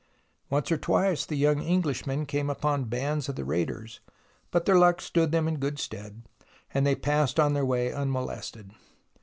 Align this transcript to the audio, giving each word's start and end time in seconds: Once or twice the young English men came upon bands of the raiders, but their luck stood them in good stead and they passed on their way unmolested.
Once 0.49 0.71
or 0.71 0.79
twice 0.79 1.27
the 1.27 1.35
young 1.35 1.61
English 1.61 2.07
men 2.07 2.25
came 2.25 2.49
upon 2.49 2.85
bands 2.85 3.29
of 3.29 3.35
the 3.35 3.45
raiders, 3.45 3.99
but 4.49 4.65
their 4.65 4.79
luck 4.79 4.99
stood 4.99 5.31
them 5.31 5.47
in 5.47 5.57
good 5.57 5.77
stead 5.77 6.23
and 6.73 6.87
they 6.87 6.95
passed 6.95 7.39
on 7.39 7.53
their 7.53 7.63
way 7.67 7.93
unmolested. 7.93 8.71